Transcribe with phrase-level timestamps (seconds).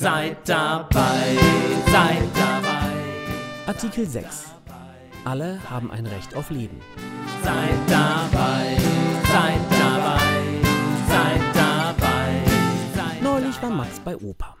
[0.00, 1.36] Seid dabei,
[1.92, 2.90] seid dabei.
[3.66, 4.46] Artikel 6.
[5.26, 6.80] Alle haben ein Recht auf Leben.
[7.44, 8.78] Seid dabei,
[9.30, 10.20] seid dabei,
[11.06, 12.44] seid dabei.
[12.94, 14.56] Seid Neulich war Max bei Opa.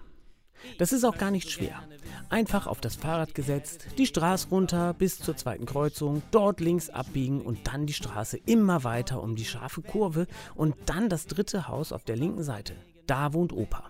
[0.76, 1.84] Das ist auch gar nicht schwer.
[2.28, 7.40] Einfach auf das Fahrrad gesetzt, die Straße runter bis zur zweiten Kreuzung, dort links abbiegen
[7.40, 11.92] und dann die Straße immer weiter um die scharfe Kurve und dann das dritte Haus
[11.92, 12.74] auf der linken Seite.
[13.06, 13.84] Da wohnt Opa.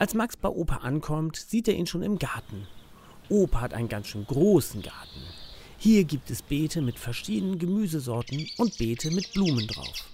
[0.00, 2.66] Als Max bei Opa ankommt, sieht er ihn schon im Garten.
[3.28, 5.20] Opa hat einen ganz schön großen Garten.
[5.76, 10.06] Hier gibt es Beete mit verschiedenen Gemüsesorten und Beete mit Blumen drauf.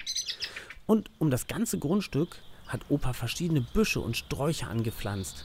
[0.87, 5.45] Und um das ganze Grundstück hat Opa verschiedene Büsche und Sträucher angepflanzt.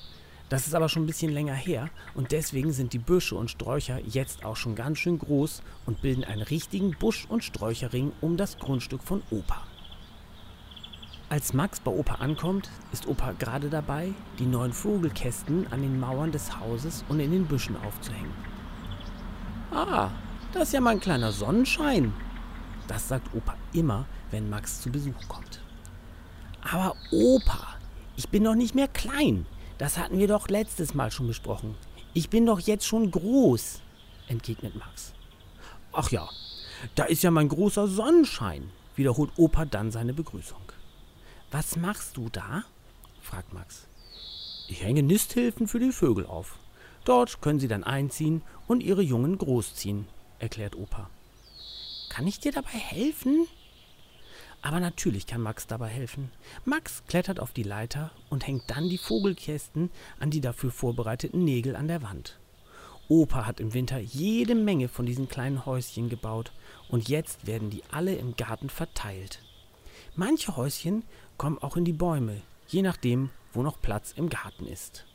[0.50, 4.00] Das ist aber schon ein bisschen länger her und deswegen sind die Büsche und Sträucher
[4.08, 8.58] jetzt auch schon ganz schön groß und bilden einen richtigen Busch- und Sträucherring um das
[8.58, 9.68] Grundstück von Opa.
[11.32, 16.34] Als Max bei Opa ankommt, ist Opa gerade dabei, die neuen Vogelkästen an den Mauern
[16.34, 18.34] des Hauses und in den Büschen aufzuhängen.
[19.72, 20.10] Ah,
[20.52, 22.14] das ist ja mal ein kleiner Sonnenschein.
[22.90, 25.62] Das sagt Opa immer, wenn Max zu Besuch kommt.
[26.70, 27.66] Aber Opa,
[28.18, 29.46] ich bin doch nicht mehr klein.
[29.78, 31.76] Das hatten wir doch letztes Mal schon besprochen.
[32.14, 33.82] Ich bin doch jetzt schon groß,
[34.28, 35.14] entgegnet Max.
[35.94, 36.28] Ach ja,
[36.96, 40.60] da ist ja mein großer Sonnenschein, wiederholt Opa dann seine Begrüßung.
[41.52, 42.64] Was machst du da?
[43.22, 43.86] fragt Max.
[44.70, 46.58] Ich hänge Nisthilfen für die Vögel auf.
[47.04, 50.08] Dort können sie dann einziehen und ihre Jungen großziehen,
[50.40, 51.10] erklärt Opa.
[52.10, 53.48] Kann ich dir dabei helfen?
[54.62, 56.32] Aber natürlich kann Max dabei helfen.
[56.64, 59.90] Max klettert auf die Leiter und hängt dann die Vogelkästen
[60.20, 62.40] an die dafür vorbereiteten Nägel an der Wand.
[63.10, 66.54] Opa hat im Winter jede Menge von diesen kleinen Häuschen gebaut
[66.88, 69.40] und jetzt werden die alle im Garten verteilt.
[70.16, 71.04] Manche Häuschen
[71.38, 75.06] kommen auch in die Bäume, je nachdem, wo noch Platz im Garten ist.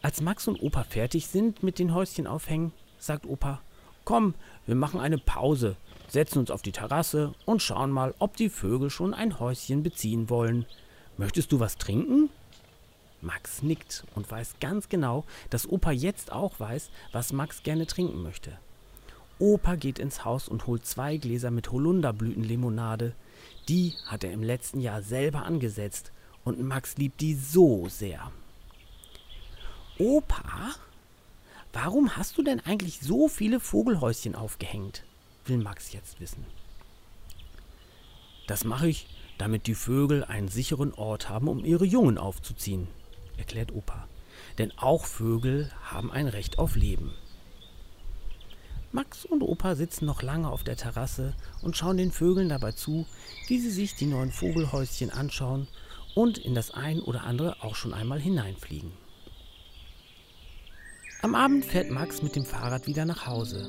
[0.00, 3.60] Als Max und Opa fertig sind mit den Häuschen aufhängen, sagt Opa,
[4.04, 5.76] komm, wir machen eine Pause,
[6.08, 10.30] setzen uns auf die Terrasse und schauen mal, ob die Vögel schon ein Häuschen beziehen
[10.30, 10.64] wollen.
[11.18, 12.30] Möchtest du was trinken?
[13.20, 18.22] Max nickt und weiß ganz genau, dass Opa jetzt auch weiß, was Max gerne trinken
[18.22, 18.58] möchte.
[19.40, 23.14] Opa geht ins Haus und holt zwei Gläser mit Holunderblütenlimonade.
[23.68, 26.12] Die hat er im letzten Jahr selber angesetzt
[26.44, 28.30] und Max liebt die so sehr.
[29.98, 30.74] Opa,
[31.72, 35.04] warum hast du denn eigentlich so viele Vogelhäuschen aufgehängt?
[35.46, 36.44] will Max jetzt wissen.
[38.46, 39.06] Das mache ich,
[39.38, 42.88] damit die Vögel einen sicheren Ort haben, um ihre Jungen aufzuziehen,
[43.38, 44.06] erklärt Opa.
[44.58, 47.14] Denn auch Vögel haben ein Recht auf Leben.
[48.92, 53.06] Max und Opa sitzen noch lange auf der Terrasse und schauen den Vögeln dabei zu,
[53.46, 55.68] wie sie sich die neuen Vogelhäuschen anschauen
[56.16, 58.90] und in das ein oder andere auch schon einmal hineinfliegen.
[61.22, 63.64] Am Abend fährt Max mit dem Fahrrad wieder nach Hause.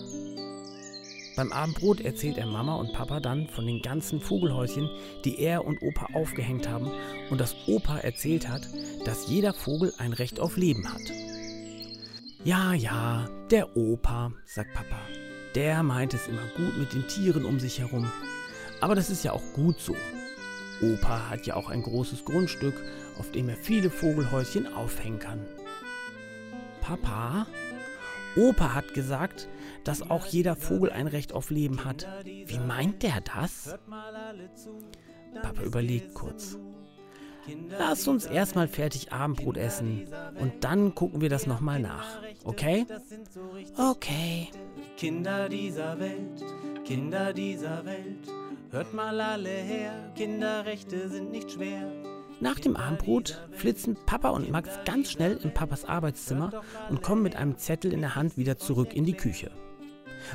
[1.36, 4.90] Beim Abendbrot erzählt er Mama und Papa dann von den ganzen Vogelhäuschen,
[5.24, 6.92] die er und Opa aufgehängt haben
[7.30, 8.68] und dass Opa erzählt hat,
[9.06, 11.02] dass jeder Vogel ein Recht auf Leben hat.
[12.44, 14.98] Ja, ja, der Opa, sagt Papa.
[15.56, 18.10] Der meint es immer gut mit den Tieren um sich herum.
[18.80, 19.94] Aber das ist ja auch gut so.
[20.82, 22.82] Opa hat ja auch ein großes Grundstück,
[23.20, 25.46] auf dem er viele Vogelhäuschen aufhängen kann.
[26.80, 27.46] Papa?
[28.38, 29.50] Opa hat gesagt,
[29.84, 32.08] dass auch jeder Vogel ein Recht auf Leben hat.
[32.24, 33.76] Wie meint der das?
[35.42, 36.58] Papa überlegt kurz.
[37.78, 40.08] Lass uns erstmal fertig Abendbrot essen
[40.40, 42.22] und dann gucken wir das nochmal nach.
[42.44, 42.86] Okay?
[43.78, 44.50] Okay.
[44.98, 46.44] Kinder dieser Welt,
[46.86, 48.28] Kinder dieser Welt,
[48.70, 51.92] hört mal alle her, Kinderrechte sind nicht schwer.
[52.40, 57.36] Nach dem Abendbrot flitzen Papa und Max ganz schnell in Papas Arbeitszimmer und kommen mit
[57.36, 59.52] einem Zettel in der Hand wieder zurück in die Küche.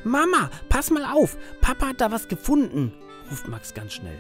[0.05, 2.93] Mama, pass mal auf, Papa hat da was gefunden,
[3.31, 4.19] ruft Max ganz schnell.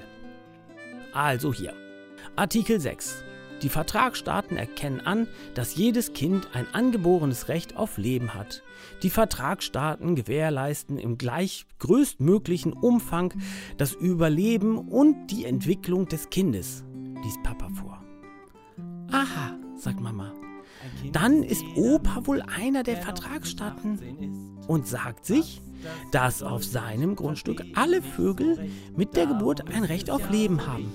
[1.12, 1.74] Also hier.
[2.36, 3.24] Artikel 6.
[3.62, 8.62] Die Vertragsstaaten erkennen an, dass jedes Kind ein angeborenes Recht auf Leben hat.
[9.02, 13.32] Die Vertragsstaaten gewährleisten im gleich größtmöglichen Umfang
[13.78, 16.84] das Überleben und die Entwicklung des Kindes,
[17.24, 18.04] liest Papa vor.
[19.10, 20.34] Aha, sagt Mama.
[21.12, 25.62] Dann ist Opa wohl einer der Vertragsstaaten und sagt sich,
[26.10, 30.90] dass auf seinem Grundstück alle Vögel mit der Geburt ein Recht auf Leben haben.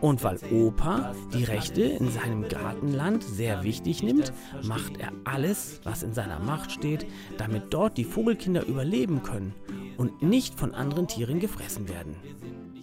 [0.00, 6.02] Und weil Opa die Rechte in seinem Gartenland sehr wichtig nimmt, macht er alles, was
[6.02, 7.06] in seiner Macht steht,
[7.38, 9.54] damit dort die Vogelkinder überleben können
[9.96, 12.16] und nicht von anderen Tieren gefressen werden,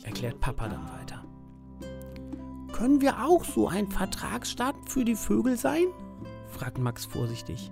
[0.03, 1.23] erklärt Papa dann weiter.
[2.73, 5.85] Können wir auch so ein Vertragsstaat für die Vögel sein?
[6.49, 7.71] fragt Max vorsichtig.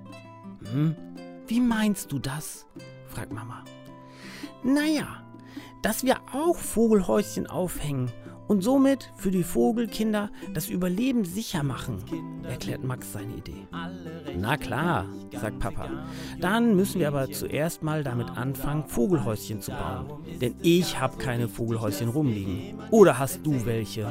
[0.71, 0.95] Hm,
[1.51, 2.65] wie meinst du das?
[3.07, 3.65] fragt Mama.
[4.63, 5.21] Naja,
[5.81, 8.09] dass wir auch Vogelhäuschen aufhängen
[8.47, 11.97] und somit für die Vogelkinder das Überleben sicher machen,
[12.47, 13.67] erklärt Max seine Idee.
[14.37, 15.89] Na klar, sagt Papa.
[16.39, 20.23] Dann müssen wir aber zuerst mal damit anfangen, Vogelhäuschen zu bauen.
[20.39, 22.79] Denn ich habe keine Vogelhäuschen rumliegen.
[22.91, 24.09] Oder hast du welche?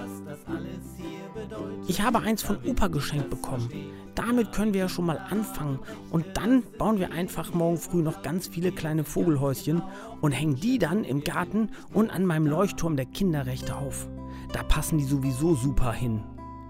[1.87, 3.69] Ich habe eins von Opa geschenkt bekommen.
[4.15, 5.79] Damit können wir ja schon mal anfangen.
[6.11, 9.83] Und dann bauen wir einfach morgen früh noch ganz viele kleine Vogelhäuschen
[10.21, 14.09] und hängen die dann im Garten und an meinem Leuchtturm der Kinderrechte auf.
[14.53, 16.23] Da passen die sowieso super hin,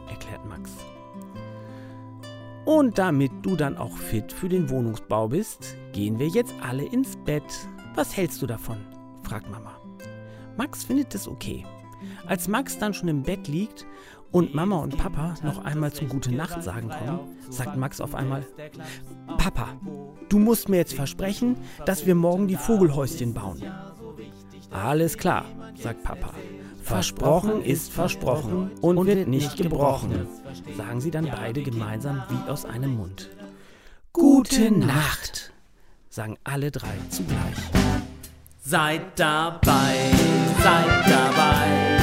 [0.08, 0.70] erklärt Max.
[2.64, 7.16] Und damit du dann auch fit für den Wohnungsbau bist, gehen wir jetzt alle ins
[7.24, 7.42] Bett.
[7.94, 8.78] Was hältst du davon?
[9.22, 9.72] fragt Mama.
[10.56, 11.64] Max findet es okay.
[12.26, 13.86] Als Max dann schon im Bett liegt
[14.32, 18.46] und Mama und Papa noch einmal zum Gute Nacht sagen kommen, sagt Max auf einmal,
[19.38, 19.68] Papa,
[20.28, 21.56] du musst mir jetzt versprechen,
[21.86, 23.62] dass wir morgen die Vogelhäuschen bauen.
[24.70, 25.44] Alles klar,
[25.74, 26.32] sagt Papa.
[26.82, 30.26] Versprochen ist versprochen und wird nicht gebrochen,
[30.76, 33.30] sagen sie dann beide gemeinsam wie aus einem Mund.
[34.12, 35.52] Gute Nacht,
[36.08, 37.56] sagen alle drei zugleich.
[38.62, 40.10] Seid dabei,
[40.62, 42.00] seid dabei